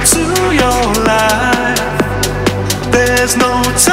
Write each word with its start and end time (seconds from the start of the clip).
Welcome 0.00 0.16
to 0.16 0.54
your 0.54 1.04
life. 1.04 1.78
There's 2.90 3.36
no 3.36 3.62
turning 3.76 3.89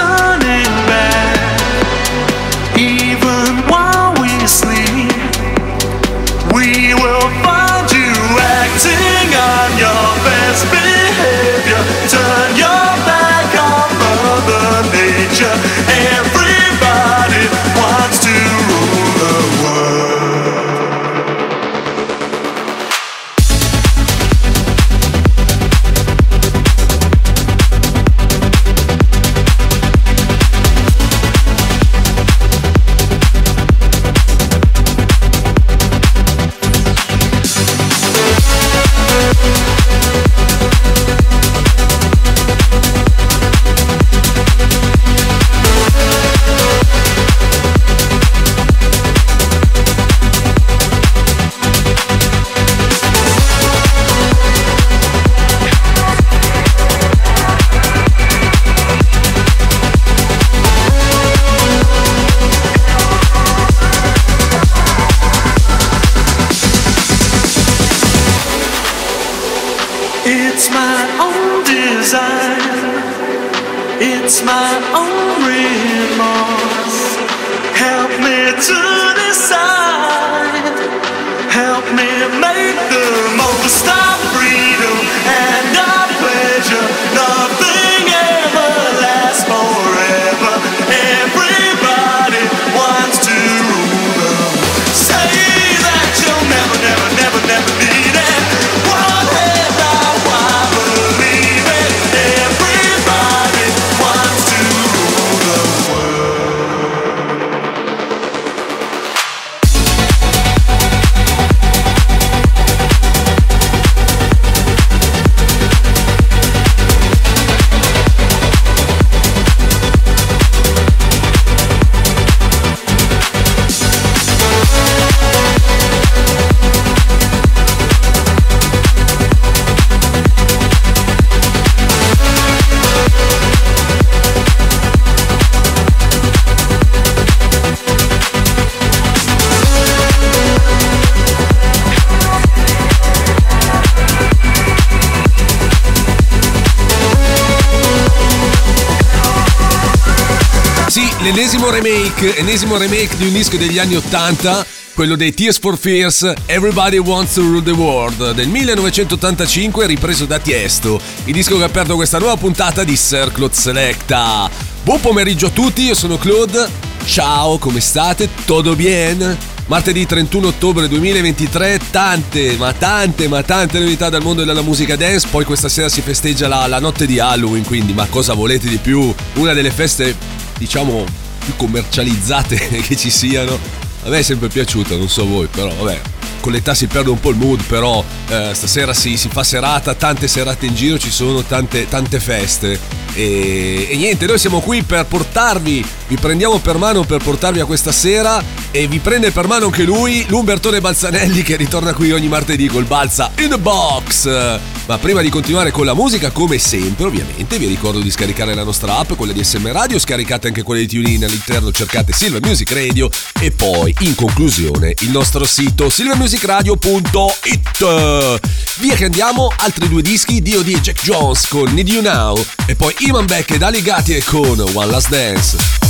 Sì, 151.37 151.43
l'ennesimo 151.43 151.69
remake, 151.69 152.35
ennesimo 152.37 152.77
remake 152.77 153.15
di 153.15 153.27
un 153.27 153.33
disco 153.33 153.57
degli 153.57 153.77
anni 153.77 153.95
80, 153.95 154.65
quello 154.95 155.15
dei 155.15 155.35
Tears 155.35 155.59
for 155.59 155.77
Fears, 155.77 156.33
Everybody 156.47 156.97
Wants 156.97 157.35
to 157.35 157.41
Rule 157.41 157.61
the 157.61 157.69
World, 157.69 158.31
del 158.31 158.47
1985, 158.47 159.85
ripreso 159.85 160.25
da 160.25 160.39
Tiesto, 160.39 160.99
il 161.25 161.33
disco 161.33 161.55
che 161.57 161.61
ha 161.61 161.67
aperto 161.67 161.93
questa 161.93 162.17
nuova 162.17 162.35
puntata 162.37 162.83
di 162.83 162.95
Sir 162.95 163.31
Claude 163.31 163.53
Selecta. 163.53 164.49
Buon 164.81 164.99
pomeriggio 164.99 165.45
a 165.45 165.49
tutti, 165.51 165.83
io 165.83 165.93
sono 165.93 166.17
Claude, 166.17 166.67
ciao, 167.05 167.59
come 167.59 167.81
state? 167.81 168.29
Todo 168.45 168.75
bien? 168.75 169.37
Martedì 169.67 170.07
31 170.07 170.47
ottobre 170.47 170.87
2023, 170.87 171.79
tante, 171.91 172.55
ma 172.57 172.73
tante, 172.73 173.27
ma 173.27 173.43
tante 173.43 173.77
novità 173.77 174.09
dal 174.09 174.23
mondo 174.23 174.43
della 174.43 174.63
musica 174.63 174.95
dance. 174.95 175.27
Poi 175.29 175.45
questa 175.45 175.69
sera 175.69 175.87
si 175.87 176.01
festeggia 176.01 176.47
la, 176.47 176.65
la 176.65 176.79
notte 176.79 177.05
di 177.05 177.19
Halloween, 177.19 177.63
quindi 177.63 177.93
ma 177.93 178.07
cosa 178.07 178.33
volete 178.33 178.67
di 178.67 178.77
più? 178.77 179.13
Una 179.35 179.53
delle 179.53 179.69
feste, 179.69 180.15
diciamo, 180.57 181.25
più 181.47 181.55
commercializzate 181.55 182.57
che 182.83 182.95
ci 182.97 183.09
siano. 183.09 183.57
A 184.03 184.09
me 184.09 184.19
è 184.19 184.21
sempre 184.21 184.49
piaciuta, 184.49 184.97
non 184.97 185.07
so 185.07 185.25
voi, 185.25 185.47
però 185.47 185.73
vabbè. 185.73 186.16
Con 186.39 186.51
l'età 186.51 186.73
si 186.73 186.87
perde 186.87 187.09
un 187.09 187.19
po' 187.19 187.31
il 187.31 187.37
mood, 187.37 187.63
però 187.63 188.03
eh, 188.29 188.51
stasera 188.53 188.93
si, 188.93 189.17
si 189.17 189.29
fa 189.29 189.43
serata, 189.43 189.95
tante 189.95 190.27
serate 190.27 190.65
in 190.65 190.75
giro, 190.75 190.97
ci 190.97 191.11
sono 191.11 191.43
tante, 191.43 191.87
tante 191.87 192.19
feste. 192.19 192.79
E, 193.13 193.87
e 193.89 193.95
niente, 193.95 194.25
noi 194.27 194.37
siamo 194.37 194.59
qui 194.59 194.83
per 194.83 195.05
portarvi, 195.05 195.83
vi 196.07 196.15
prendiamo 196.15 196.59
per 196.59 196.77
mano 196.77 197.03
per 197.03 197.21
portarvi 197.23 197.59
a 197.59 197.65
questa 197.65 197.91
sera 197.91 198.43
e 198.71 198.87
vi 198.87 198.99
prende 198.99 199.31
per 199.31 199.47
mano 199.47 199.65
anche 199.65 199.83
lui, 199.83 200.25
l'Umbertone 200.27 200.79
Balzanelli 200.79 201.41
che 201.41 201.55
ritorna 201.55 201.93
qui 201.93 202.11
ogni 202.11 202.27
martedì 202.27 202.67
col 202.67 202.85
Balza 202.85 203.31
in 203.39 203.49
the 203.49 203.57
Box. 203.57 204.59
Ma 204.87 204.97
prima 204.99 205.21
di 205.21 205.27
continuare 205.27 205.71
con 205.71 205.85
la 205.85 205.93
musica, 205.93 206.31
come 206.31 206.57
sempre, 206.59 207.07
ovviamente, 207.07 207.57
vi 207.57 207.65
ricordo 207.65 207.99
di 207.99 208.09
scaricare 208.09 208.55
la 208.55 208.63
nostra 208.63 208.99
app, 208.99 209.13
quella 209.17 209.33
di 209.33 209.43
SM 209.43 209.69
Radio, 209.69 209.99
scaricate 209.99 210.47
anche 210.47 210.63
quella 210.63 210.79
di 210.79 210.87
TuneIn 210.87 211.25
all'interno, 211.25 211.73
cercate 211.73 212.13
Silver 212.13 212.41
Music 212.41 212.71
Radio 212.71 213.09
e 213.41 213.51
poi, 213.51 213.93
in 214.01 214.15
conclusione, 214.15 214.93
il 214.99 215.09
nostro 215.09 215.43
sito 215.43 215.89
silvermusicradio.it. 216.07 218.39
Via 218.79 218.95
che 218.95 219.05
andiamo, 219.05 219.51
altri 219.57 219.89
due 219.89 220.01
dischi, 220.01 220.41
Dio 220.41 220.61
e 220.61 220.79
Jack 220.79 221.03
Jones 221.03 221.45
con 221.47 221.73
Need 221.73 221.89
You 221.89 222.01
Now 222.01 222.41
e 222.65 222.75
poi 222.75 222.95
Iman 222.99 223.25
Beck 223.25 223.51
ed 223.51 223.63
Ali 223.63 223.81
Gatti 223.81 224.21
con 224.23 224.57
One 224.59 224.85
Last 224.85 225.09
Dance. 225.09 225.86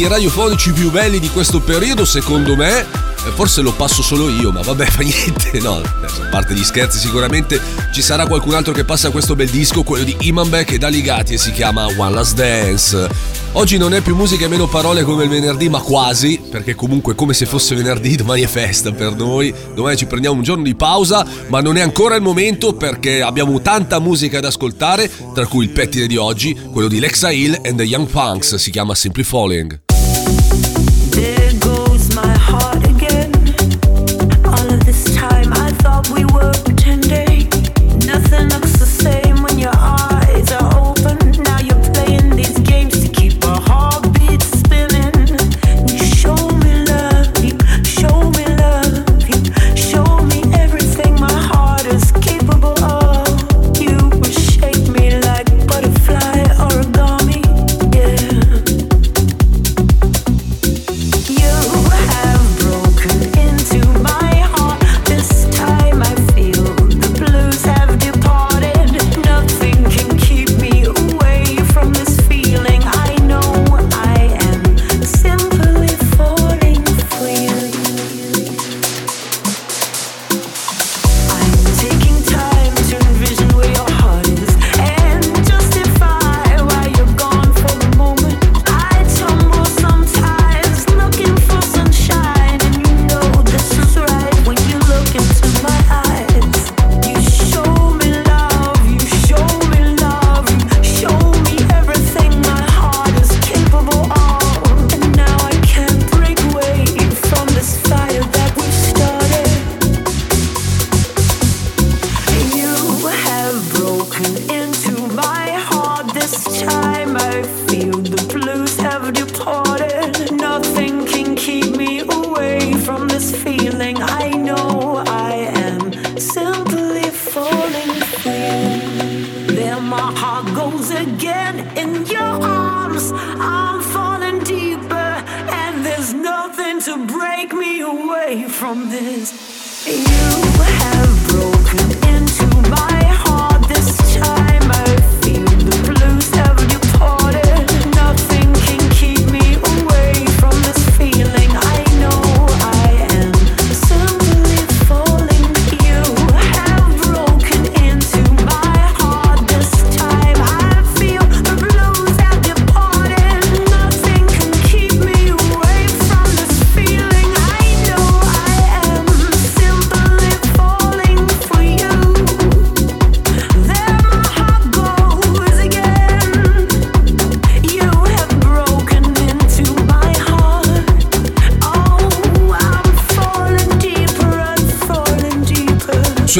momenti 0.00 0.06
radiofonici 0.06 0.72
più 0.72 0.90
belli 0.90 1.18
di 1.18 1.28
questo 1.28 1.60
periodo, 1.60 2.04
secondo 2.04 2.56
me, 2.56 2.80
eh, 2.80 3.30
forse 3.34 3.60
lo 3.60 3.72
passo 3.72 4.02
solo 4.02 4.28
io, 4.28 4.50
ma 4.50 4.62
vabbè, 4.62 4.86
fa 4.88 5.02
niente, 5.02 5.58
no, 5.60 5.76
a 5.76 6.28
parte 6.30 6.54
gli 6.54 6.64
scherzi 6.64 6.98
sicuramente 6.98 7.60
ci 7.92 8.00
sarà 8.00 8.26
qualcun 8.26 8.54
altro 8.54 8.72
che 8.72 8.84
passa 8.84 9.10
questo 9.10 9.34
bel 9.34 9.48
disco, 9.48 9.82
quello 9.82 10.04
di 10.04 10.16
Iman 10.20 10.48
Beck 10.48 10.72
e 10.72 10.78
Daligati 10.78 11.34
e 11.34 11.38
si 11.38 11.52
chiama 11.52 11.86
One 11.86 12.14
Last 12.14 12.34
Dance. 12.34 13.08
Oggi 13.52 13.78
non 13.78 13.94
è 13.94 14.00
più 14.00 14.14
musica 14.14 14.44
e 14.44 14.48
meno 14.48 14.68
parole 14.68 15.02
come 15.02 15.24
il 15.24 15.28
venerdì, 15.28 15.68
ma 15.68 15.80
quasi, 15.80 16.40
perché 16.50 16.74
comunque 16.74 17.14
come 17.14 17.34
se 17.34 17.46
fosse 17.46 17.74
venerdì, 17.74 18.14
domani 18.16 18.42
è 18.42 18.46
festa 18.46 18.92
per 18.92 19.14
noi, 19.14 19.52
domani 19.74 19.96
ci 19.96 20.06
prendiamo 20.06 20.36
un 20.36 20.42
giorno 20.42 20.62
di 20.62 20.76
pausa, 20.76 21.26
ma 21.48 21.60
non 21.60 21.76
è 21.76 21.80
ancora 21.80 22.14
il 22.14 22.22
momento 22.22 22.74
perché 22.74 23.22
abbiamo 23.22 23.60
tanta 23.60 23.98
musica 23.98 24.40
da 24.40 24.48
ascoltare, 24.48 25.10
tra 25.34 25.46
cui 25.46 25.64
il 25.64 25.70
pettine 25.70 26.06
di 26.06 26.16
oggi, 26.16 26.54
quello 26.70 26.88
di 26.88 27.00
Lexa 27.00 27.30
Hill 27.30 27.60
and 27.64 27.76
the 27.76 27.82
Young 27.82 28.06
Punks, 28.06 28.54
si 28.54 28.70
chiama 28.70 28.94
Simply 28.94 29.24
Falling. 29.24 29.88
heart. 32.60 32.89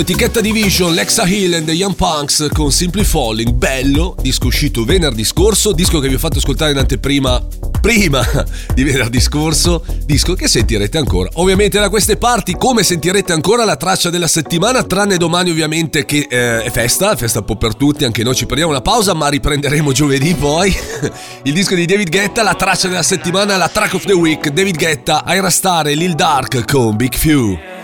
Etichetta 0.00 0.40
Division, 0.40 0.94
Lexa 0.94 1.26
Hill 1.26 1.52
and 1.54 1.66
the 1.66 1.72
Young 1.72 1.94
Punks 1.94 2.48
con 2.54 2.72
Simply 2.72 3.04
Falling, 3.04 3.52
bello, 3.52 4.16
disco 4.22 4.46
uscito 4.46 4.84
venerdì 4.84 5.24
scorso, 5.24 5.72
disco 5.72 6.00
che 6.00 6.08
vi 6.08 6.14
ho 6.14 6.18
fatto 6.18 6.38
ascoltare 6.38 6.72
in 6.72 6.78
anteprima 6.78 7.46
prima 7.82 8.24
di 8.74 8.82
venerdì 8.82 9.20
scorso, 9.20 9.84
disco 10.06 10.34
che 10.34 10.48
sentirete 10.48 10.96
ancora. 10.96 11.28
Ovviamente 11.34 11.78
da 11.78 11.90
queste 11.90 12.16
parti, 12.16 12.56
come 12.56 12.82
sentirete 12.82 13.32
ancora 13.32 13.64
la 13.64 13.76
traccia 13.76 14.08
della 14.08 14.26
settimana, 14.26 14.82
tranne 14.84 15.18
domani 15.18 15.50
ovviamente 15.50 16.06
che 16.06 16.26
eh, 16.30 16.62
è 16.62 16.70
festa, 16.70 17.14
festa 17.14 17.40
un 17.40 17.44
po' 17.44 17.56
per 17.56 17.74
tutti, 17.74 18.04
anche 18.04 18.22
noi 18.22 18.34
ci 18.34 18.46
prendiamo 18.46 18.72
una 18.72 18.82
pausa, 18.82 19.12
ma 19.12 19.28
riprenderemo 19.28 19.92
giovedì 19.92 20.34
poi. 20.34 20.74
Il 21.44 21.52
disco 21.52 21.74
di 21.74 21.84
David 21.84 22.08
Guetta, 22.08 22.42
la 22.42 22.54
traccia 22.54 22.88
della 22.88 23.02
settimana, 23.02 23.58
la 23.58 23.68
track 23.68 23.94
of 23.94 24.06
the 24.06 24.14
week, 24.14 24.48
David 24.48 24.76
Guetta, 24.76 25.24
Ira 25.26 25.50
Star 25.50 25.88
e 25.88 25.94
Lil 25.94 26.14
Dark 26.14 26.64
con 26.70 26.96
Big 26.96 27.14
Few. 27.14 27.79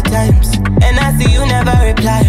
Couple 0.00 0.10
times, 0.10 0.56
and 0.82 0.98
I 0.98 1.12
see 1.18 1.32
you 1.32 1.44
never 1.46 1.76
reply. 1.84 2.22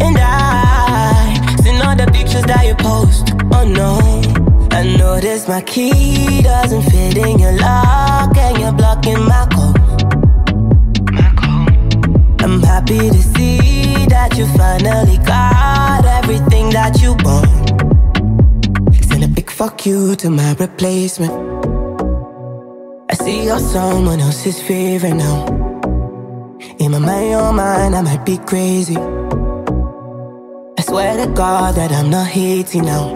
And 0.00 0.16
I 0.18 1.56
seen 1.62 1.80
all 1.82 1.96
the 1.96 2.10
pictures 2.12 2.44
that 2.44 2.66
you 2.66 2.74
post. 2.76 3.32
Oh 3.52 3.64
no, 3.64 4.00
I 4.76 4.96
notice 4.96 5.48
my 5.48 5.62
key 5.62 6.42
doesn't 6.42 6.82
fit 6.82 7.16
in 7.16 7.38
your 7.38 7.52
lock, 7.52 8.36
and 8.36 8.58
you're 8.58 8.72
blocking 8.72 9.24
my 9.24 9.46
call. 9.52 9.74
I'm 12.40 12.62
happy 12.62 12.98
to 12.98 13.22
see 13.22 14.06
that 14.06 14.36
you 14.36 14.46
finally 14.56 15.18
got 15.18 16.04
everything 16.04 16.70
that 16.70 17.00
you 17.02 17.14
want. 17.24 19.04
Send 19.04 19.24
a 19.24 19.28
big 19.28 19.50
fuck 19.50 19.86
you 19.86 20.14
to 20.16 20.30
my 20.30 20.54
replacement. 20.54 21.45
See 23.26 23.42
you're 23.46 23.58
someone 23.58 24.20
else's 24.20 24.62
favorite 24.62 25.14
now. 25.14 25.46
In 26.78 26.92
my 26.92 27.00
mind, 27.00 27.30
your 27.30 27.52
mind, 27.52 27.96
I 27.96 28.00
might 28.02 28.24
be 28.24 28.38
crazy. 28.38 28.96
I 30.78 30.82
swear 30.82 31.16
to 31.16 31.32
God 31.32 31.74
that 31.74 31.90
I'm 31.90 32.08
not 32.08 32.28
hating 32.28 32.84
now. 32.84 33.12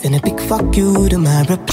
Send 0.00 0.14
a 0.14 0.20
big 0.20 0.38
fuck 0.42 0.76
you 0.76 1.08
to 1.08 1.18
my 1.18 1.42
rep. 1.48 1.68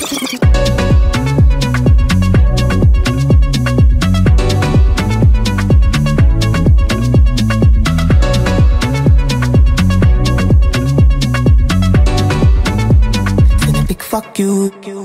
Fuck 14.15 14.39
you. 14.39 15.04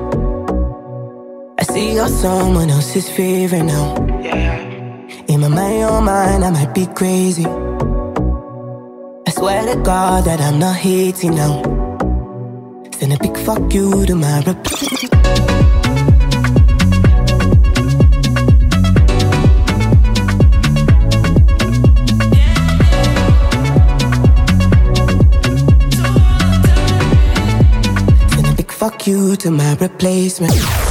See 1.73 1.93
you're 1.95 2.09
someone 2.09 2.69
else's 2.69 3.09
favorite 3.09 3.63
now. 3.63 3.95
In 5.27 5.39
my 5.39 5.47
mind, 5.47 5.79
your 5.79 6.01
mind, 6.01 6.43
I 6.43 6.49
might 6.49 6.73
be 6.73 6.85
crazy. 6.87 7.45
I 7.45 9.31
swear 9.31 9.73
to 9.73 9.81
God 9.81 10.25
that 10.25 10.41
I'm 10.41 10.59
not 10.59 10.75
hating 10.75 11.35
now. 11.35 11.63
Send 12.97 13.13
a 13.13 13.17
big 13.17 13.37
fuck 13.37 13.73
you 13.73 14.05
to 14.05 14.15
my 14.15 14.41
replacement. 14.41 15.13
Send 28.33 28.47
a 28.47 28.53
big 28.57 28.71
fuck 28.71 29.07
you 29.07 29.37
to 29.37 29.51
my 29.51 29.75
replacement. 29.75 30.90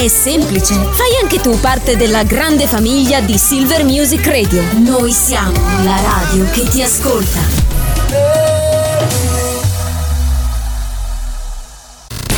È 0.00 0.08
semplice, 0.08 0.72
fai 0.92 1.18
anche 1.20 1.40
tu 1.40 1.60
parte 1.60 1.94
della 1.94 2.22
grande 2.22 2.66
famiglia 2.66 3.20
di 3.20 3.36
Silver 3.36 3.84
Music 3.84 4.26
Radio. 4.26 4.62
Noi 4.78 5.12
siamo 5.12 5.52
la 5.84 6.00
radio 6.00 6.48
che 6.52 6.62
ti 6.70 6.82
ascolta. 6.82 7.38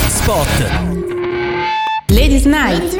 Spot. 0.08 0.70
Ladies 2.06 2.46
Night. 2.46 2.98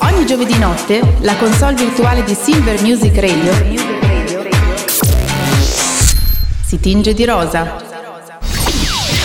Ogni 0.00 0.26
giovedì 0.26 0.58
notte 0.58 1.00
la 1.20 1.36
console 1.36 1.74
virtuale 1.74 2.24
di 2.24 2.36
Silver 2.38 2.82
Music 2.82 3.18
Radio 3.18 3.52
si 6.66 6.78
tinge 6.78 7.14
di 7.14 7.24
rosa. 7.24 7.62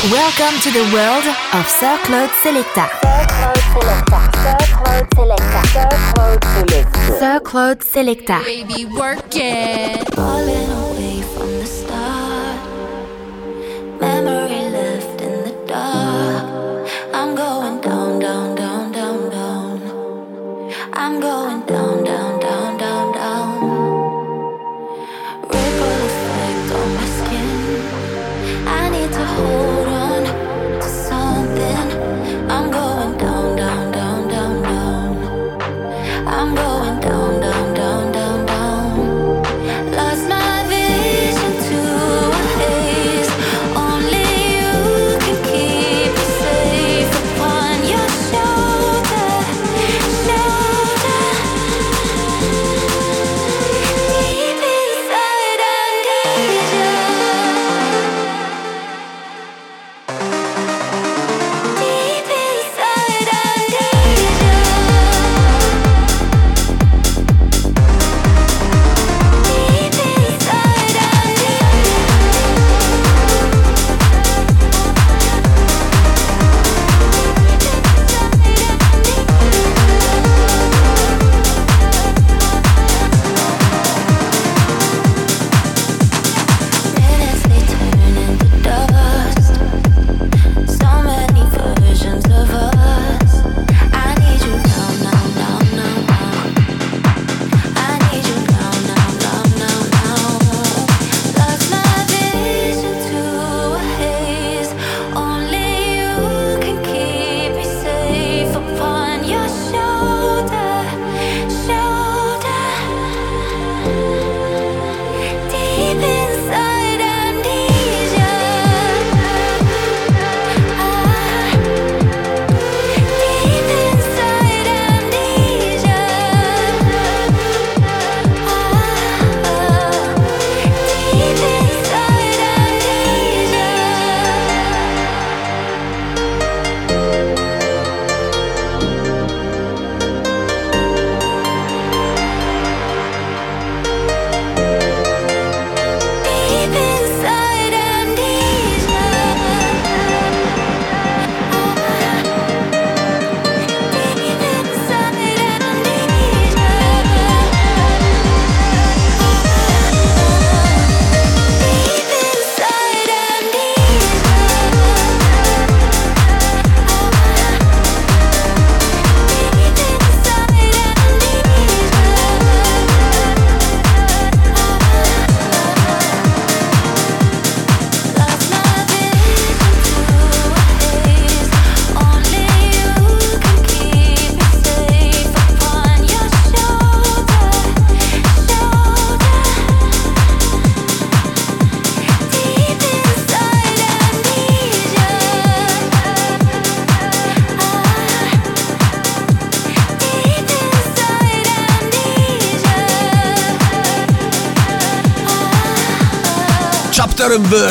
Welcome 0.09 0.57
to 0.61 0.71
the 0.71 0.89
world 0.93 1.25
of 1.51 1.67
Sir 1.67 1.99
Claude 2.03 2.31
Selecta. 2.41 2.87
Sir 3.01 3.25
Claude 3.27 3.59
Selecta. 3.73 4.58
Claude 4.99 5.15
Selecta. 5.15 5.63
Sir 5.71 5.89
Claude 6.13 6.45
Selecta. 6.45 7.19
Sir 7.19 7.39
Claude 7.41 7.83
Selecta. 7.83 8.39
Baby, 8.43 8.85
work 8.85 9.35
it. 9.35 11.08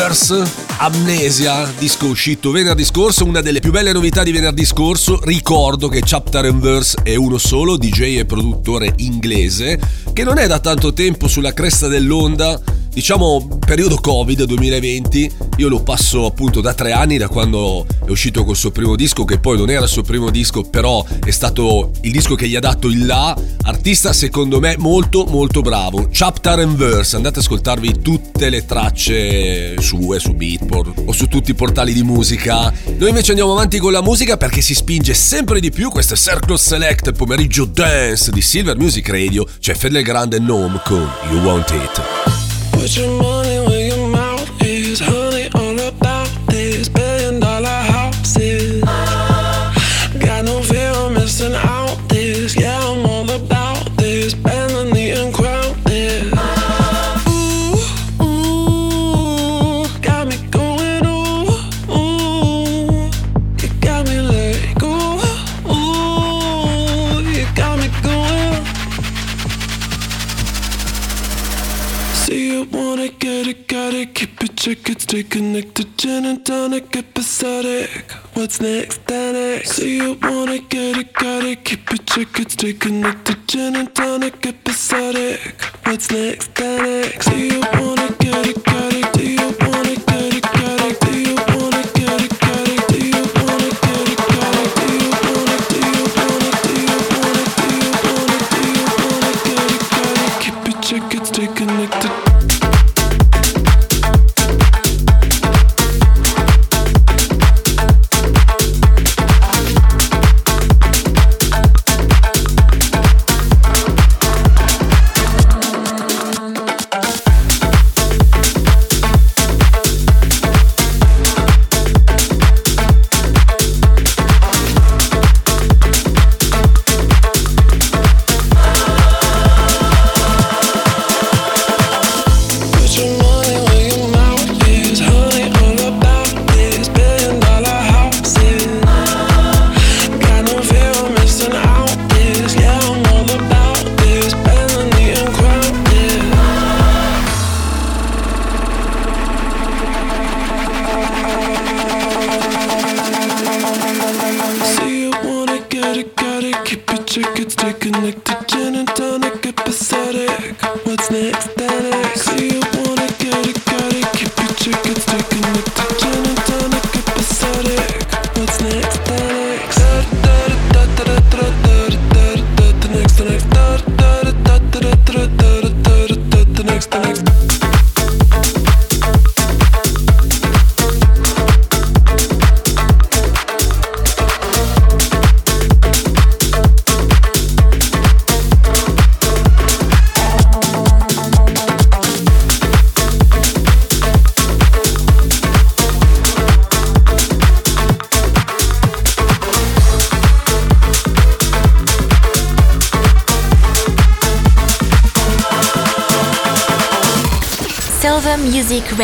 Years, 0.09 0.42
Amnesia, 0.79 1.71
disco 1.77 2.07
uscito 2.07 2.51
venerdì 2.51 2.83
scorso, 2.83 3.27
una 3.27 3.42
delle 3.42 3.61
più 3.61 3.71
belle 3.71 3.92
novità 3.92 4.23
di 4.23 4.33
venerdì 4.33 4.64
scorso, 4.64 5.21
ricordo 5.23 5.88
che 5.88 6.01
Chapter 6.01 6.47
and 6.47 6.62
Verse 6.62 6.97
è 7.03 7.14
uno 7.14 7.37
solo, 7.37 7.77
DJ 7.77 8.16
e 8.16 8.25
produttore 8.25 8.94
inglese, 8.97 9.79
che 10.14 10.25
non 10.25 10.38
è 10.38 10.47
da 10.47 10.61
tanto 10.61 10.94
tempo 10.94 11.29
sulla 11.29 11.53
cresta 11.53 11.88
dell'onda, 11.88 12.59
diciamo 12.90 13.59
periodo 13.66 13.97
Covid 13.97 14.44
2020, 14.44 15.31
io 15.59 15.68
lo 15.68 15.83
passo 15.83 16.25
appunto 16.25 16.62
da 16.62 16.73
tre 16.73 16.92
anni, 16.92 17.18
da 17.18 17.29
quando 17.29 17.85
è 18.07 18.09
uscito 18.09 18.44
col 18.44 18.57
suo 18.57 18.71
primo 18.71 18.97
disco, 18.97 19.25
che 19.25 19.38
poi 19.38 19.59
non 19.59 19.68
era 19.68 19.83
il 19.83 19.90
suo 19.90 20.03
primo 20.03 20.31
disco, 20.31 20.62
però 20.62 21.05
è 21.23 21.31
stato 21.31 21.90
il 22.01 22.12
disco 22.12 22.35
che 22.35 22.49
gli 22.49 22.57
ha 22.57 22.61
dato 22.61 22.88
il 22.88 23.05
là 23.05 23.37
Artista 23.68 24.14
secondo 24.14 24.61
me 24.61 24.76
molto 24.78 25.26
molto 25.26 25.61
bravo. 25.61 26.09
Chapter 26.11 26.61
and 26.61 26.74
Verse, 26.74 27.16
andate 27.16 27.40
ad 27.40 27.44
ascoltarvi 27.44 28.00
tutte 28.00 28.48
le 28.48 28.64
tracce 28.64 29.78
sue 29.78 30.18
su 30.18 30.33
Beatport 30.33 31.02
o 31.04 31.12
su 31.12 31.26
tutti 31.26 31.50
i 31.50 31.54
portali 31.54 31.92
di 31.92 32.02
musica. 32.02 32.72
Noi 32.96 33.11
invece 33.11 33.33
andiamo 33.33 33.52
avanti 33.52 33.76
con 33.76 33.92
la 33.92 34.00
musica 34.00 34.38
perché 34.38 34.62
si 34.62 34.74
spinge 34.74 35.12
sempre 35.12 35.61
di 35.61 35.70
più 35.70 35.90
questo 35.90 36.16
Circle 36.16 36.57
Select 36.57 37.12
pomeriggio 37.12 37.66
dance 37.66 38.31
di 38.31 38.40
Silver 38.40 38.78
Music 38.78 39.07
Radio. 39.11 39.46
C'è 39.61 39.74
Fedele 39.74 40.02
Grande 40.02 40.38
Nome 40.38 40.81
con 40.83 41.07
You 41.31 41.42
Want 41.42 41.70
It. 41.70 43.67
Stay 75.09 75.23
connected, 75.23 75.97
gin 75.97 76.27
and 76.27 76.44
tonic, 76.44 76.94
episodic. 76.94 78.12
What's 78.35 78.61
next, 78.61 79.07
tonic? 79.07 79.64
So 79.64 79.83
you 79.83 80.18
wanna 80.21 80.59
get 80.59 80.99
it, 80.99 81.14
got 81.14 81.44
it, 81.44 81.64
keep 81.64 81.90
it 81.90 82.07
checkered. 82.07 82.51
Stay 82.51 82.75
connected, 82.75 83.49
gin 83.49 83.77
and 83.77 83.94
tonic, 83.94 84.47
episodic. 84.47 85.40
What's 85.85 86.11
next, 86.11 86.55
tonic? 86.55 87.23
So 87.23 87.33
you 87.33 87.61
wanna 87.73 88.14
get 88.21 88.49
it. 88.49 88.67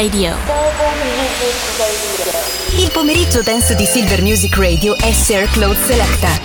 Radio. 0.04 0.36
Il 2.76 2.90
pomeriggio 2.92 3.40
dance 3.40 3.74
di 3.74 3.86
Silver 3.86 4.20
Music 4.20 4.54
Radio 4.58 4.94
è 4.98 5.10
Sir 5.12 5.48
Claude 5.48 5.82
Selecta. 5.82 6.43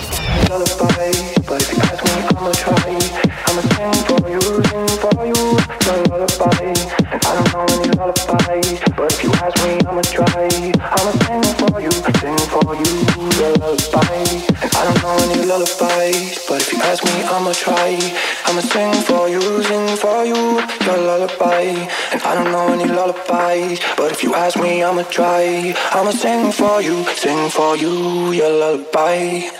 you, 26.82 27.04
sing 27.14 27.50
for 27.50 27.76
you 27.76 28.32
your 28.32 28.50
lullaby. 28.50 29.59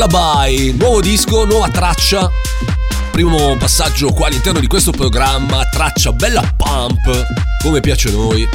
Lullaby, 0.00 0.72
nuovo 0.78 1.02
disco, 1.02 1.44
nuova 1.44 1.68
traccia. 1.68 2.30
Primo 3.10 3.54
passaggio 3.58 4.14
qua 4.14 4.28
all'interno 4.28 4.58
di 4.58 4.66
questo 4.66 4.92
programma, 4.92 5.62
traccia 5.66 6.10
bella 6.12 6.40
pump, 6.56 7.26
come 7.62 7.80
piace 7.80 8.08
a 8.08 8.12
noi. 8.12 8.48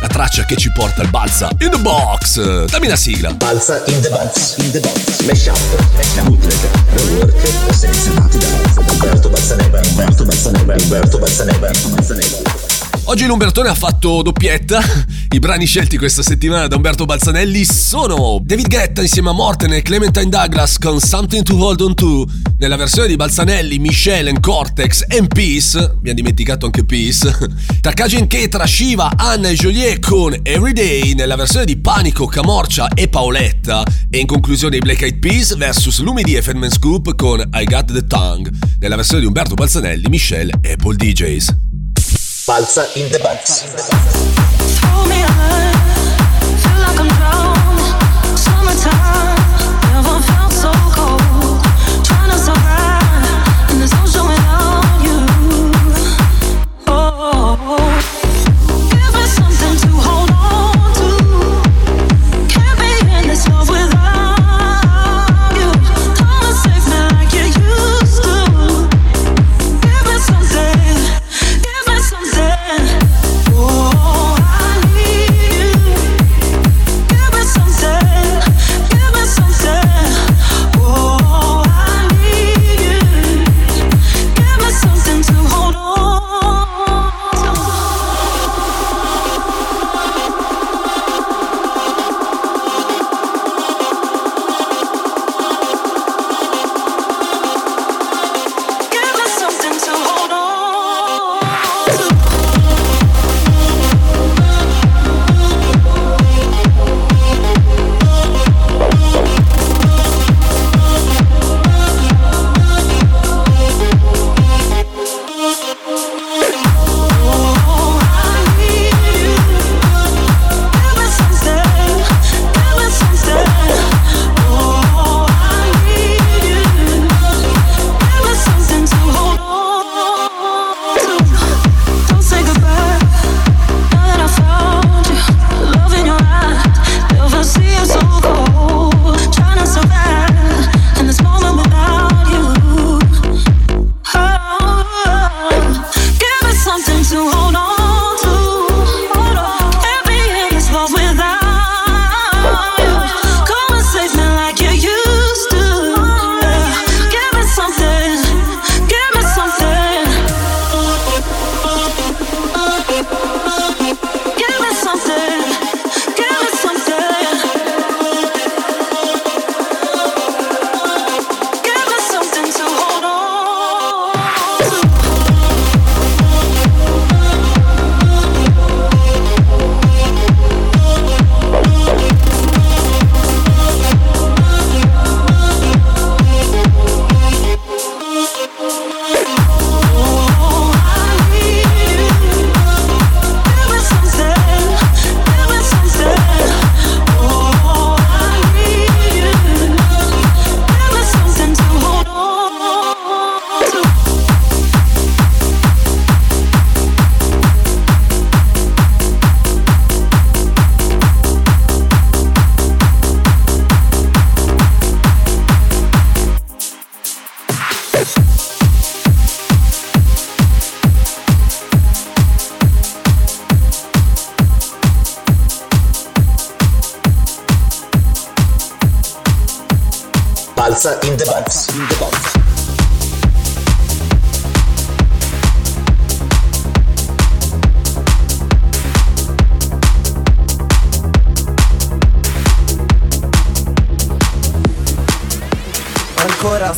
La 0.00 0.06
traccia 0.06 0.44
che 0.44 0.54
ci 0.54 0.70
porta 0.70 1.02
al 1.02 1.08
balza 1.08 1.50
in 1.58 1.70
the 1.70 1.78
box. 1.78 2.66
Dammi 2.66 2.86
la 2.86 2.94
sigla. 2.94 3.32
Balza 3.32 3.82
in 3.86 4.00
the 4.00 4.08
box, 4.10 4.58
in 4.58 4.70
the 4.70 4.78
box. 4.78 5.20
Mesh 5.22 5.46
up, 5.46 5.58
mesh 5.96 6.16
up. 6.18 6.28
Bootleg, 6.28 6.58
rework, 6.92 7.74
selezionati 7.74 8.38
da 8.38 8.46
Umberto 8.88 9.28
Balzaneva, 9.28 9.80
Umberto 9.88 10.24
Balzaneva, 10.24 10.74
Umberto 10.80 11.18
Balzaneva, 11.18 11.56
Umberto 11.56 11.88
Balzaneva. 11.88 12.36
Oggi 13.08 13.26
l'Umbertone 13.26 13.68
ha 13.70 13.74
fatto 13.74 14.22
doppietta 14.22 14.80
i 15.30 15.38
brani 15.38 15.66
scelti 15.66 15.98
questa 15.98 16.22
settimana 16.22 16.66
da 16.66 16.76
Umberto 16.76 17.04
Balzanelli 17.04 17.64
sono 17.64 18.38
David 18.42 18.68
Guetta 18.68 19.02
insieme 19.02 19.30
a 19.30 19.32
Morten 19.32 19.72
e 19.72 19.82
Clementine 19.82 20.28
Douglas 20.28 20.78
con 20.78 21.00
Something 21.00 21.42
to 21.42 21.56
Hold 21.56 21.80
On 21.80 21.94
To. 21.94 22.26
Nella 22.58 22.76
versione 22.76 23.08
di 23.08 23.16
Balzanelli, 23.16 23.78
Michelle 23.78 24.30
and 24.30 24.40
Cortex 24.40 25.04
and 25.08 25.28
Peace, 25.28 25.96
mi 26.00 26.10
ha 26.10 26.14
dimenticato 26.14 26.66
anche 26.66 26.84
Peace, 26.84 27.36
Takagi 27.80 28.26
Ketra, 28.26 28.66
Shiva, 28.66 29.12
Anna 29.16 29.48
e 29.48 29.54
Joliet 29.54 30.06
con 30.06 30.34
Everyday 30.42 31.14
nella 31.14 31.36
versione 31.36 31.64
di 31.64 31.76
Panico, 31.76 32.26
Camorcia 32.26 32.88
e 32.88 33.08
Paoletta 33.08 33.82
e 34.08 34.18
in 34.18 34.26
conclusione 34.26 34.76
i 34.76 34.80
Black 34.80 35.02
Eyed 35.02 35.18
Peas 35.18 35.56
vs 35.56 36.00
Lumi 36.00 36.22
di 36.22 36.40
Fermen 36.40 36.70
Scoop 36.70 37.14
con 37.16 37.40
I 37.52 37.64
Got 37.64 37.92
The 37.92 38.06
Tongue 38.06 38.50
nella 38.78 38.96
versione 38.96 39.20
di 39.20 39.26
Umberto 39.26 39.54
Balzanelli, 39.54 40.08
Michelle 40.08 40.52
e 40.62 40.76
Paul 40.76 40.96
DJs. 40.96 41.65
Balsa 42.46 42.86
in 42.94 43.10
the 43.10 43.18
Box. 43.18 43.66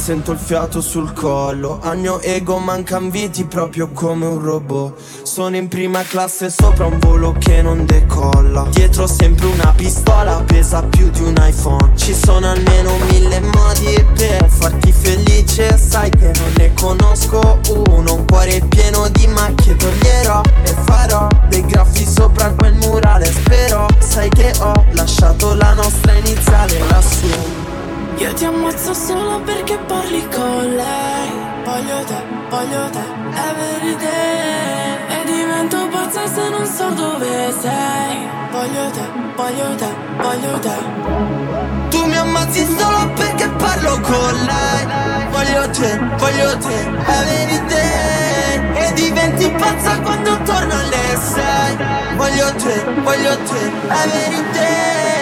Sento 0.08 0.32
il 0.32 0.38
fiato 0.38 0.80
sul 0.80 1.12
collo. 1.12 1.80
Al 1.82 1.98
mio 1.98 2.18
ego 2.22 2.56
mancan 2.56 3.10
viti 3.10 3.44
proprio 3.44 3.90
come 3.92 4.24
un 4.24 4.40
robot. 4.40 4.94
Sono 5.22 5.56
in 5.56 5.68
prima 5.68 6.00
classe 6.00 6.48
sopra 6.48 6.86
un 6.86 6.98
volo 6.98 7.34
che 7.38 7.60
non 7.60 7.84
decolla. 7.84 8.66
Dietro 8.70 9.06
sempre 9.06 9.44
una 9.44 9.70
pistola 9.76 10.42
pesa 10.46 10.82
più 10.82 11.10
di 11.10 11.20
un 11.20 11.34
iPhone. 11.38 11.92
Ci 11.94 12.14
sono 12.14 12.50
almeno 12.50 12.96
mille 13.10 13.40
modi 13.40 14.02
per 14.16 14.48
farti 14.48 14.92
felice 14.92 15.76
Sai 15.76 16.08
che 16.08 16.32
non 16.38 16.52
ne 16.56 16.72
conosco 16.72 17.60
uno. 17.88 18.14
Un 18.14 18.24
cuore 18.24 18.62
pieno 18.66 19.10
di 19.10 19.26
macchie 19.26 19.76
toglierò 19.76 20.40
E 20.62 20.74
farò 20.86 21.28
dei 21.50 21.66
graffi 21.66 22.06
sopra 22.06 22.54
quel 22.54 22.72
murale. 22.76 23.26
Spero 23.26 23.86
sai 23.98 24.30
che 24.30 24.54
ho 24.60 24.72
lasciato 24.92 25.52
la 25.52 25.74
nostra 25.74 26.14
iniziale 26.14 26.78
lassù 26.88 27.67
Io 28.18 28.32
ti 28.34 28.44
ammazzo 28.44 28.92
solo 28.94 29.40
perché 29.42 29.78
parli 29.86 30.26
con 30.28 30.74
lei. 30.74 31.30
Voglio 31.64 32.02
te, 32.04 32.20
voglio 32.50 32.90
te, 32.90 33.04
everyday 33.48 35.06
E 35.08 35.24
divento 35.24 35.86
pazza 35.88 36.26
se 36.26 36.48
non 36.48 36.66
so 36.66 36.88
dove 36.90 37.52
sei. 37.60 38.28
Voglio 38.50 38.90
te, 38.90 39.04
voglio 39.36 39.74
te, 39.76 39.88
voglio 40.20 40.58
te. 40.58 40.76
Tu 41.90 42.04
mi 42.06 42.16
ammazzi 42.16 42.66
solo 42.76 43.12
perché 43.14 43.48
parlo 43.50 44.00
con 44.00 44.34
lei. 44.50 44.86
Voglio 45.30 45.70
te, 45.70 45.98
voglio 46.18 46.58
te, 46.58 46.76
every 47.18 47.66
day. 47.66 48.84
E 48.84 48.92
diventi 48.94 49.48
pazza 49.50 50.00
quando 50.00 50.36
torno 50.42 50.74
alle 50.74 51.16
sei. 51.34 51.76
Voglio 52.16 52.52
te, 52.54 52.84
voglio 53.00 53.36
te, 53.44 53.72
every 53.90 54.50
day 54.54 55.17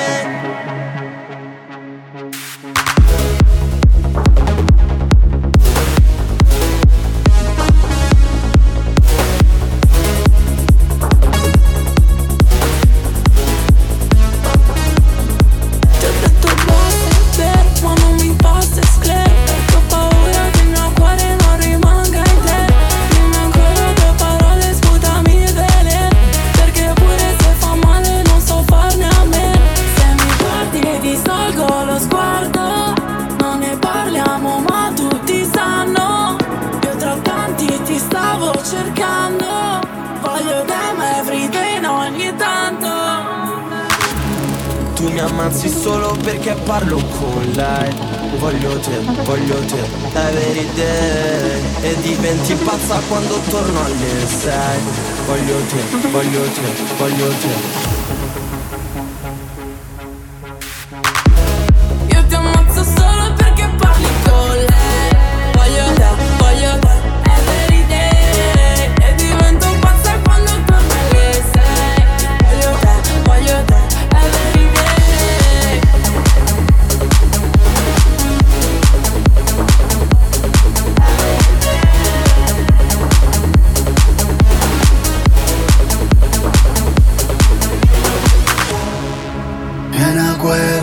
every 50.37 50.69
day 50.75 51.63
E 51.83 51.97
diventi 52.01 52.55
pazza 52.55 53.01
quando 53.09 53.39
torno 53.49 53.85
alle 53.85 54.27
sei. 54.27 54.81
Voglio 55.27 55.57
te, 55.67 56.09
voglio 56.11 56.43
te, 56.43 56.95
voglio 56.99 57.29
te 57.29 57.86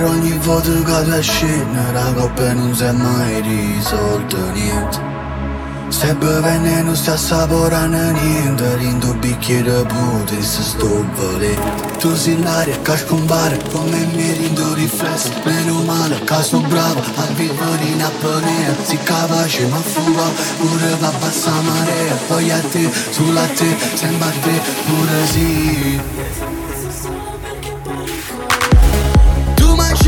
ogni 0.04 0.38
volta 0.44 0.70
che 0.70 1.04
tu 1.04 1.22
scende 1.22 1.92
La 1.92 2.13
coppa 2.13 2.54
non 2.54 2.74
si 2.76 2.84
è 2.84 2.92
mai 2.92 3.42
risolto 3.42 4.38
niente. 4.52 5.12
Se 5.89 6.13
bevendo 6.16 6.82
non 6.82 6.96
sta 6.96 7.13
assaporando 7.13 8.12
niente 8.20 8.76
Rindo 8.78 9.12
un 9.12 9.20
bicchiere 9.20 9.84
pure 9.84 10.42
se 10.42 10.62
sto 10.63 11.06
volendo. 11.16 11.92
Tu 12.00 12.16
sei 12.16 12.42
l'aria 12.42 12.80
che 12.82 12.98
scompare 12.98 13.60
come 13.72 14.06
mi 14.13 14.32
rindo 14.32 14.74
riflesso. 14.74 15.30
Meno 15.44 15.82
male 15.84 16.20
che 16.24 16.42
sono 16.42 16.68
bravo 16.68 17.00
a 17.00 17.26
vivere 17.36 17.84
in 17.86 18.02
apnea 18.02 18.76
Si 18.84 18.98
capace 19.04 19.68
ma 19.68 19.78
fuga 19.78 20.28
pure 20.58 20.98
va 21.00 21.12
bassa 21.20 21.52
marea. 21.62 22.16
Poi 22.28 22.52
a 22.52 22.60
te, 22.60 22.89
sulla 23.12 23.46
te, 23.48 23.78
sembra 23.94 24.28
a 24.28 24.32
te 24.32 24.62
pure 24.86 25.26
sì 25.28 26.73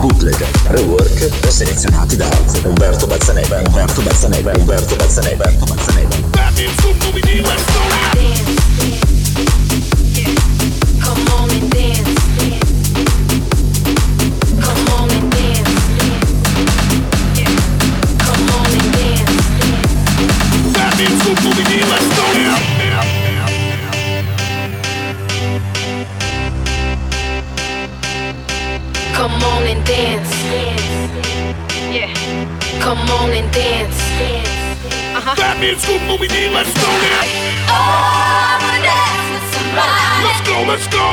Bootleg. 0.00 0.46
Rework. 0.68 1.30
Selezionati 1.48 2.16
da 2.16 2.28
Umberto 2.64 3.06
Balzaneva. 3.06 3.62
Umberto 3.66 4.02
Balzaneva. 4.02 4.52
Umberto 4.58 4.96
Balzaneva. 4.96 5.44
Umberto 5.46 5.66
Balzaneva. 5.66 5.66
Come 5.66 5.72
on 5.72 5.86
dance. 33.56 33.96
Uh-huh. 35.16 35.32
That 35.40 35.56
means 35.56 35.80
good 35.88 36.04
movie 36.04 36.28
day, 36.28 36.52
let's 36.52 36.68
go 36.76 36.84
now. 36.84 37.24
Oh, 37.72 37.72
I 37.72 38.60
wanna 38.60 38.84
dance 38.84 39.28
with 39.32 39.48
somebody. 39.56 40.12
Let's 40.28 40.42
go, 40.44 40.56
let's 40.68 40.88
go. 40.92 41.06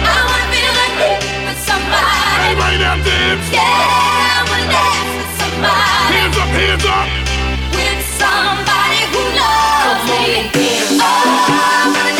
I 0.00 0.16
wanna 0.24 0.48
feel 0.48 0.72
like 0.80 0.96
with 1.44 1.60
somebody. 1.60 2.24
Hey, 2.40 2.56
right 2.56 2.80
now, 2.80 2.96
dance. 3.04 3.44
Yeah, 3.52 3.60
I 3.60 4.48
wanna 4.48 4.72
dance 4.72 5.12
with 5.12 5.32
somebody. 5.44 6.08
Hands 6.16 6.36
up, 6.40 6.50
hands 6.56 6.84
up. 6.88 7.08
With 7.76 8.00
somebody 8.16 9.00
who 9.12 9.20
loves 9.36 9.60
Come 9.84 10.08
on 10.08 10.24
and 10.24 10.48
dance. 10.56 10.96
Oh, 10.96 11.04
I 11.04 11.84
wanna 11.84 12.16
dance 12.16 12.19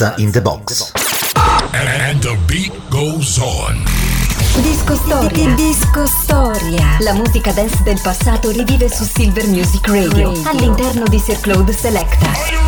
now. 0.00 0.08
Balsa 0.08 0.14
in 0.18 0.30
the 0.30 0.40
box. 0.40 0.92
And 1.74 2.22
the 2.22 2.36
beat 2.46 2.72
goes 2.88 3.38
on. 3.38 3.84
Disco 4.62 4.94
Storia. 4.94 5.54
Disco 5.54 6.06
Storia. 6.06 6.98
La 7.00 7.14
musica 7.14 7.52
dance 7.52 7.82
del 7.82 8.00
passato 8.00 8.50
rivive 8.50 8.88
su 8.88 9.04
Silver 9.04 9.46
Music 9.48 9.86
Radio, 9.88 10.32
Radio. 10.32 10.48
all'interno 10.48 11.04
di 11.06 11.18
Sir 11.18 11.40
Claude 11.40 11.72
Selecta. 11.72 12.67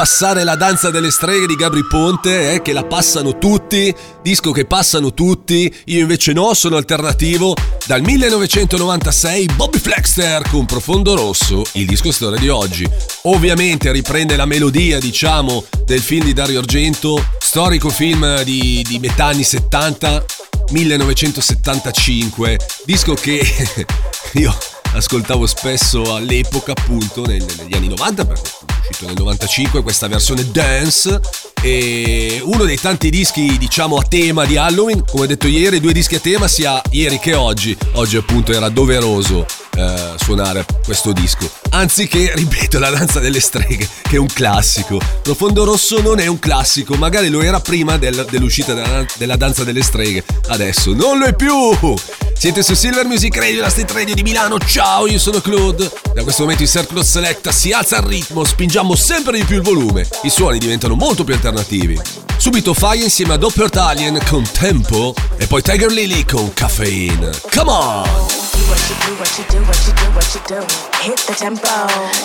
passare 0.00 0.44
la 0.44 0.56
danza 0.56 0.88
delle 0.88 1.10
streghe 1.10 1.46
di 1.46 1.56
Gabri 1.56 1.84
Ponte, 1.84 2.54
eh, 2.54 2.62
che 2.62 2.72
la 2.72 2.84
passano 2.84 3.36
tutti, 3.36 3.94
disco 4.22 4.50
che 4.50 4.64
passano 4.64 5.12
tutti, 5.12 5.70
io 5.84 6.00
invece 6.00 6.32
no, 6.32 6.54
sono 6.54 6.78
alternativo. 6.78 7.54
Dal 7.84 8.00
1996 8.00 9.48
Bobby 9.56 9.78
Flexter 9.78 10.48
con 10.48 10.64
Profondo 10.64 11.14
Rosso, 11.14 11.64
il 11.72 11.84
disco 11.84 12.12
storia 12.12 12.40
di 12.40 12.48
oggi. 12.48 12.88
Ovviamente 13.24 13.92
riprende 13.92 14.36
la 14.36 14.46
melodia, 14.46 14.98
diciamo, 14.98 15.66
del 15.84 16.00
film 16.00 16.24
di 16.24 16.32
Dario 16.32 16.60
Argento, 16.60 17.22
storico 17.38 17.90
film 17.90 18.42
di, 18.42 18.82
di 18.88 18.98
metà 19.00 19.26
anni 19.26 19.44
70, 19.44 20.24
1975, 20.70 22.58
disco 22.86 23.12
che 23.12 23.46
io 24.32 24.56
ascoltavo 24.94 25.46
spesso 25.46 26.14
all'epoca 26.14 26.72
appunto 26.72 27.26
negli 27.26 27.74
anni 27.74 27.88
90 27.88 28.24
perché 28.24 28.50
uscito 28.90 29.06
nel 29.06 29.14
95, 29.16 29.82
questa 29.82 30.08
versione 30.08 30.50
dance 30.50 31.20
e 31.62 32.40
uno 32.42 32.64
dei 32.64 32.78
tanti 32.78 33.10
dischi 33.10 33.58
diciamo 33.58 33.96
a 33.96 34.02
tema 34.02 34.44
di 34.44 34.56
Halloween, 34.56 35.04
come 35.06 35.26
detto 35.26 35.46
ieri, 35.46 35.80
due 35.80 35.92
dischi 35.92 36.16
a 36.16 36.20
tema 36.20 36.48
sia 36.48 36.80
ieri 36.90 37.18
che 37.18 37.34
oggi, 37.34 37.76
oggi 37.92 38.16
appunto 38.16 38.52
era 38.52 38.68
doveroso 38.68 39.46
eh, 39.76 40.14
suonare 40.16 40.64
questo 40.84 41.12
disco, 41.12 41.48
anziché, 41.70 42.32
ripeto, 42.36 42.78
la 42.78 42.90
danza 42.90 43.20
delle 43.20 43.40
streghe, 43.40 43.88
che 44.02 44.16
è 44.16 44.18
un 44.18 44.26
classico, 44.26 45.00
Profondo 45.22 45.64
Rosso 45.64 46.00
non 46.00 46.18
è 46.18 46.26
un 46.26 46.38
classico, 46.38 46.94
magari 46.94 47.28
lo 47.28 47.42
era 47.42 47.60
prima 47.60 47.96
del, 47.96 48.26
dell'uscita 48.30 48.74
della, 48.74 49.04
della 49.16 49.36
danza 49.36 49.64
delle 49.64 49.82
streghe, 49.82 50.24
adesso 50.48 50.92
non 50.92 51.18
lo 51.18 51.26
è 51.26 51.34
più! 51.34 51.98
Siete 52.40 52.62
su 52.62 52.72
Silver 52.72 53.04
Music 53.04 53.36
Radio, 53.36 53.60
la 53.60 53.68
State 53.68 53.92
Radio 53.92 54.14
di 54.14 54.22
Milano. 54.22 54.58
Ciao, 54.58 55.06
io 55.06 55.18
sono 55.18 55.42
Claude. 55.42 55.92
Da 56.14 56.22
questo 56.22 56.40
momento 56.40 56.62
il 56.62 56.70
Circle 56.70 57.04
Selecta 57.04 57.52
si 57.52 57.70
alza 57.70 57.98
al 57.98 58.04
ritmo, 58.04 58.44
spingiamo 58.44 58.79
Alziamo 58.80 58.96
sempre 58.96 59.36
di 59.36 59.44
più 59.44 59.56
il 59.56 59.62
volume, 59.62 60.08
i 60.22 60.30
suoni 60.30 60.56
diventano 60.56 60.94
molto 60.94 61.22
più 61.22 61.34
alternativi. 61.34 62.00
Subito 62.38 62.72
Fai 62.72 63.02
insieme 63.02 63.34
a 63.34 63.36
Doppio 63.36 63.66
Italian 63.66 64.18
con 64.26 64.42
Tempo 64.50 65.14
e 65.36 65.46
poi 65.46 65.60
Tiger 65.60 65.90
Lily 65.90 66.24
con 66.24 66.50
Caffeine. 66.54 67.30
Come 67.54 67.70
on! 67.70 68.48
what 68.70 68.78
you 68.86 68.94
do, 69.02 69.12
what 69.18 69.32
you 69.34 69.44
do, 69.50 69.60
what 69.66 69.80
you 69.82 69.92
do, 69.98 70.06
what 70.14 70.28
you 70.30 70.42
do. 70.46 70.60
Hit 71.02 71.18
the 71.26 71.34
tempo. 71.34 71.74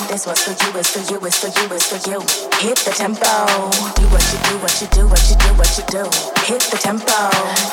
This 0.05 0.29
was 0.29 0.37
for 0.45 0.53
you, 0.53 0.69
it's 0.77 0.93
for 0.93 1.01
you, 1.09 1.17
it's 1.25 1.41
for 1.41 1.49
you, 1.49 1.65
it's 1.73 1.89
for 1.89 1.99
you. 2.05 2.21
Hit 2.61 2.77
the 2.85 2.93
tempo. 2.93 3.33
Do 3.97 4.05
what 4.13 4.21
you 4.29 4.39
do, 4.45 4.53
what 4.61 4.73
you 4.77 4.87
do, 4.93 5.09
what 5.09 5.25
you 5.25 5.35
do, 5.41 5.49
what 5.57 5.71
you 5.73 5.85
do. 5.89 6.03
Hit 6.45 6.61
the 6.69 6.77
tempo. 6.77 7.17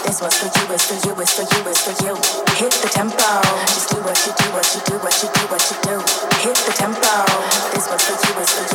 This 0.09 0.25
was 0.25 0.33
for 0.41 0.49
you, 0.49 0.65
it's 0.73 0.89
for 0.89 0.97
you, 1.05 1.13
it's 1.21 1.33
for 1.37 1.45
you, 1.45 1.61
it's 1.69 1.85
for 1.85 1.95
you. 2.01 2.15
Hit 2.57 2.73
the 2.81 2.89
tempo. 2.89 3.29
Just 3.69 3.93
do 3.93 4.01
what 4.01 4.17
you 4.25 4.33
do, 4.41 4.47
what 4.57 4.69
you 4.73 4.81
do, 4.89 4.97
what 5.05 5.15
you 5.21 5.29
do, 5.29 5.43
what 5.53 5.63
you 5.69 5.77
do. 5.85 5.97
Hit 6.41 6.57
the 6.65 6.73
tempo. 6.73 7.13
This 7.77 7.85
was 7.93 8.01
for 8.01 8.17
you, 8.17 8.33
it's 8.41 8.53
for 8.57 8.65
you. 8.65 8.72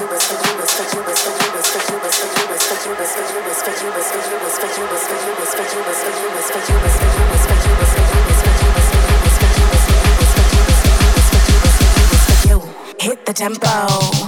Hit 12.99 13.25
the 13.25 13.33
tempo. 13.33 14.26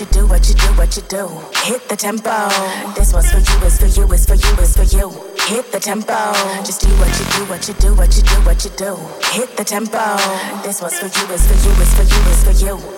you 0.00 0.06
do, 0.06 0.26
what 0.26 0.48
you 0.48 0.54
do, 0.54 0.66
what 0.74 0.96
you 0.96 1.02
do. 1.02 1.26
Hit 1.64 1.88
the 1.88 1.96
tempo. 1.96 2.48
This 2.94 3.12
one's 3.12 3.30
for 3.30 3.38
you, 3.38 3.66
it's 3.66 3.78
for 3.78 3.86
you, 3.86 4.06
it's 4.12 4.26
for 4.26 4.34
you, 4.34 4.54
it's 4.58 4.76
for 4.76 4.96
you. 4.96 5.10
Hit 5.48 5.72
the 5.72 5.80
tempo. 5.80 6.32
Just 6.62 6.82
do 6.82 6.88
what 6.98 7.18
you 7.18 7.24
do, 7.32 7.44
what 7.50 7.66
you 7.66 7.74
do, 7.74 7.94
what 7.94 8.16
you 8.16 8.22
do, 8.22 8.34
what 8.42 8.64
you 8.64 8.70
do. 8.76 8.96
Hit 9.32 9.56
the 9.56 9.64
tempo. 9.64 10.16
This 10.62 10.80
one's 10.80 10.98
for 10.98 11.06
you, 11.06 11.34
it's 11.34 11.46
for 11.46 11.54
you, 11.54 11.74
it's 11.80 11.94
for 11.94 12.02
you, 12.02 12.20
it's 12.30 12.44
for 12.44 12.66
you. 12.66 12.97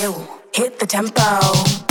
You 0.00 0.28
hit 0.52 0.78
the 0.78 0.86
tempo. 0.86 1.89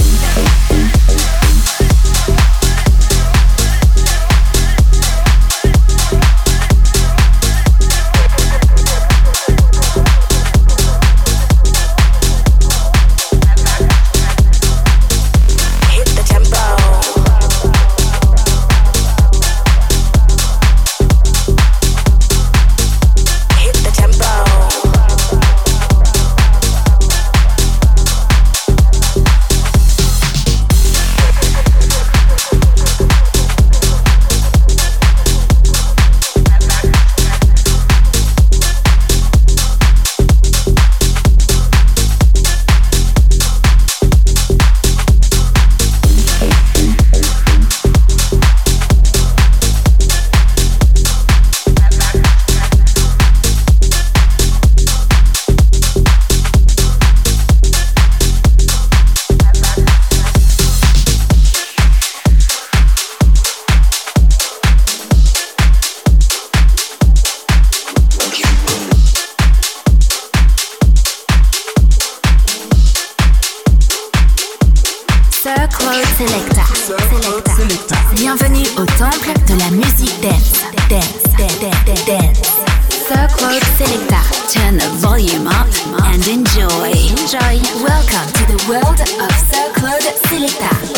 turn 84.69 84.77
the 84.77 84.89
volume 84.97 85.47
up 85.47 85.67
and 86.05 86.27
enjoy. 86.27 86.91
Enjoy. 86.91 87.53
Welcome 87.83 88.31
to 88.33 88.45
the 88.45 88.65
world 88.69 88.99
of 88.99 89.31
Circled 89.49 90.03
Selecta. 90.27 90.88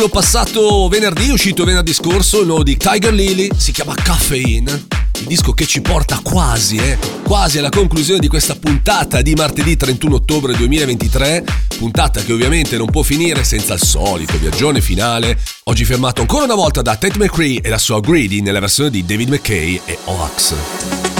singolo 0.00 0.08
passato 0.08 0.88
venerdì, 0.88 1.28
uscito 1.28 1.64
venerdì 1.64 1.92
scorso, 1.92 2.40
il 2.40 2.46
nuovo 2.46 2.62
di 2.62 2.78
Tiger 2.78 3.12
Lily, 3.12 3.50
si 3.54 3.70
chiama 3.70 3.94
Caffeine. 3.94 4.86
Il 5.18 5.26
disco 5.26 5.52
che 5.52 5.66
ci 5.66 5.82
porta 5.82 6.20
quasi, 6.22 6.76
eh, 6.76 6.96
quasi 7.22 7.58
alla 7.58 7.68
conclusione 7.68 8.18
di 8.18 8.26
questa 8.26 8.54
puntata 8.54 9.20
di 9.20 9.34
martedì 9.34 9.76
31 9.76 10.14
ottobre 10.14 10.56
2023, 10.56 11.44
puntata 11.76 12.22
che 12.22 12.32
ovviamente 12.32 12.78
non 12.78 12.90
può 12.90 13.02
finire 13.02 13.44
senza 13.44 13.74
il 13.74 13.82
solito 13.82 14.38
viaggione 14.38 14.80
finale, 14.80 15.38
oggi 15.64 15.84
fermato 15.84 16.22
ancora 16.22 16.44
una 16.44 16.54
volta 16.54 16.80
da 16.80 16.96
Tate 16.96 17.18
McCree 17.18 17.60
e 17.60 17.68
la 17.68 17.78
sua 17.78 18.00
Greedy 18.00 18.40
nella 18.40 18.60
versione 18.60 18.88
di 18.88 19.04
David 19.04 19.28
McKay 19.28 19.82
e 19.84 19.98
Oax. 20.04 21.19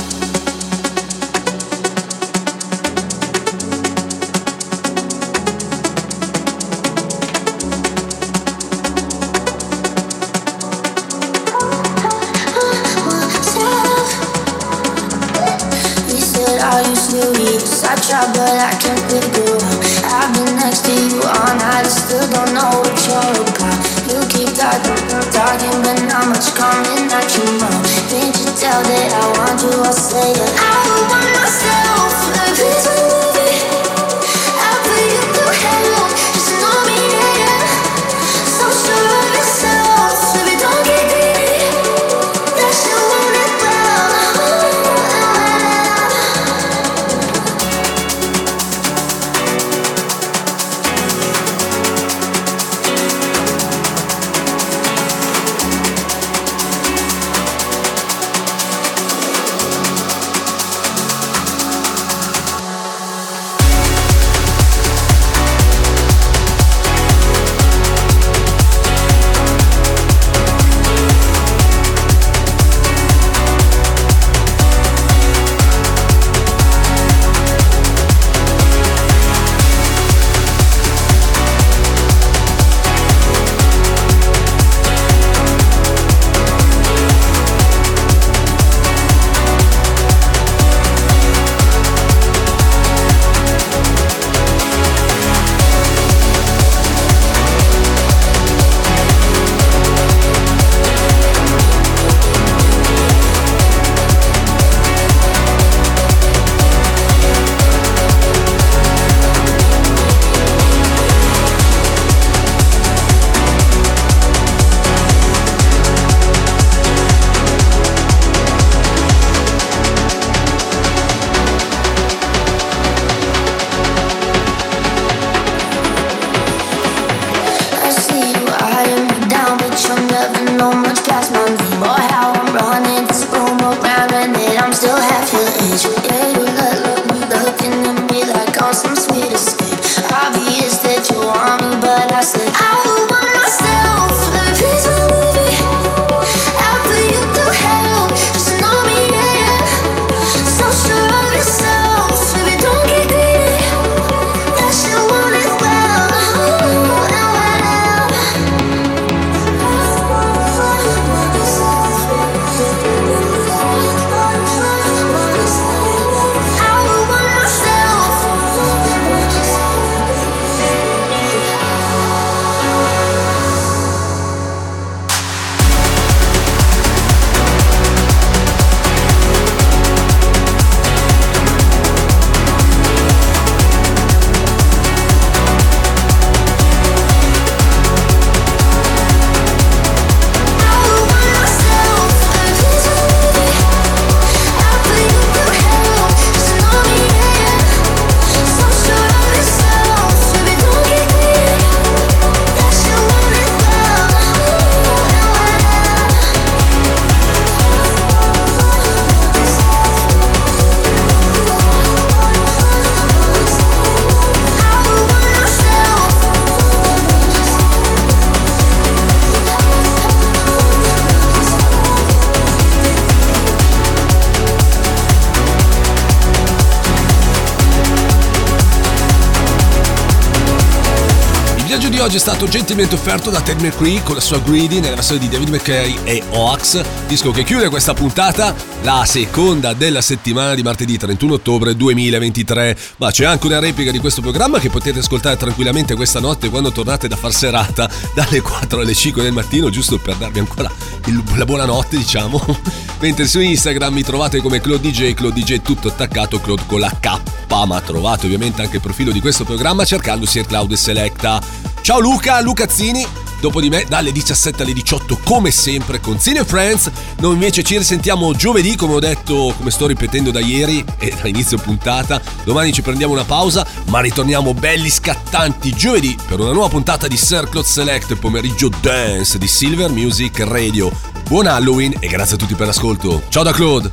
Oggi 232.10 232.18
è 232.18 232.22
stato 232.28 232.48
gentilmente 232.48 232.96
offerto 232.96 233.30
da 233.30 233.40
Ted 233.40 233.60
McCree 233.60 234.02
con 234.02 234.16
la 234.16 234.20
sua 234.20 234.40
Greedy 234.40 234.80
nella 234.80 234.96
versione 234.96 235.20
di 235.20 235.28
David 235.28 235.48
McKay 235.50 235.96
e 236.02 236.20
Oax, 236.30 236.82
disco 237.10 237.32
che 237.32 237.42
chiude 237.42 237.68
questa 237.70 237.92
puntata, 237.92 238.54
la 238.82 239.04
seconda 239.04 239.72
della 239.72 240.00
settimana 240.00 240.54
di 240.54 240.62
martedì 240.62 240.96
31 240.96 241.34
ottobre 241.34 241.74
2023. 241.74 242.78
Ma 242.98 243.10
c'è 243.10 243.24
anche 243.24 243.48
una 243.48 243.58
replica 243.58 243.90
di 243.90 243.98
questo 243.98 244.20
programma 244.20 244.60
che 244.60 244.70
potete 244.70 245.00
ascoltare 245.00 245.36
tranquillamente 245.36 245.96
questa 245.96 246.20
notte 246.20 246.48
quando 246.50 246.70
tornate 246.70 247.08
da 247.08 247.16
far 247.16 247.32
serata 247.32 247.90
dalle 248.14 248.40
4 248.40 248.82
alle 248.82 248.94
5 248.94 249.24
del 249.24 249.32
mattino, 249.32 249.70
giusto 249.70 249.98
per 249.98 250.14
darvi 250.14 250.38
ancora 250.38 250.70
il- 251.06 251.20
la 251.34 251.44
buonanotte, 251.44 251.96
diciamo. 251.96 252.40
Mentre 253.00 253.26
su 253.26 253.40
Instagram 253.40 253.92
mi 253.92 254.04
trovate 254.04 254.40
come 254.40 254.60
Claude 254.60 254.88
DJ, 254.88 255.12
Claude 255.12 255.40
DJ 255.40 255.62
tutto 255.62 255.88
attaccato, 255.88 256.40
Claude 256.40 256.62
con 256.64 256.78
la 256.78 256.96
K, 257.00 257.20
ma 257.66 257.80
trovate 257.80 258.26
ovviamente 258.26 258.62
anche 258.62 258.76
il 258.76 258.82
profilo 258.82 259.10
di 259.10 259.20
questo 259.20 259.42
programma 259.44 259.84
cercando 259.84 260.26
Sir 260.26 260.46
Cloud 260.46 260.70
e 260.70 260.76
Selecta. 260.76 261.42
Ciao 261.80 261.98
Luca, 261.98 262.40
Lucazzini. 262.40 263.29
Dopo 263.40 263.60
di 263.60 263.70
me, 263.70 263.86
dalle 263.88 264.12
17 264.12 264.62
alle 264.62 264.74
18, 264.74 265.18
come 265.24 265.50
sempre, 265.50 265.98
con 265.98 266.20
Cine 266.20 266.44
Friends. 266.44 266.90
Noi 267.20 267.32
invece 267.32 267.62
ci 267.62 267.78
risentiamo 267.78 268.34
giovedì, 268.34 268.76
come 268.76 268.94
ho 268.94 268.98
detto, 268.98 269.54
come 269.56 269.70
sto 269.70 269.86
ripetendo 269.86 270.30
da 270.30 270.40
ieri 270.40 270.84
e 270.98 271.14
da 271.18 271.26
inizio 271.26 271.56
puntata. 271.56 272.20
Domani 272.44 272.72
ci 272.72 272.82
prendiamo 272.82 273.14
una 273.14 273.24
pausa, 273.24 273.66
ma 273.86 274.00
ritorniamo 274.00 274.52
belli 274.52 274.90
scattanti 274.90 275.72
giovedì 275.74 276.16
per 276.28 276.38
una 276.38 276.52
nuova 276.52 276.68
puntata 276.68 277.08
di 277.08 277.16
Sir 277.16 277.48
Claude 277.48 277.66
Select, 277.66 278.14
pomeriggio 278.16 278.70
dance 278.80 279.38
di 279.38 279.48
Silver 279.48 279.90
Music 279.90 280.40
Radio. 280.40 280.92
Buon 281.26 281.46
Halloween 281.46 281.94
e 281.98 282.08
grazie 282.08 282.34
a 282.34 282.38
tutti 282.38 282.54
per 282.54 282.66
l'ascolto. 282.66 283.22
Ciao 283.30 283.42
da 283.42 283.52
Claude. 283.52 283.90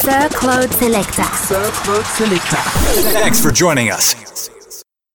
Sir 0.00 0.28
Claude 0.30 0.74
Selecta. 0.74 1.24
Thanks 3.12 3.38
for 3.38 3.52
joining 3.52 3.90
us. 3.90 4.50